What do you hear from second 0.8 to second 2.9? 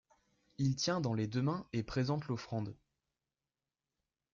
dans les deux mains et présente l’offrande.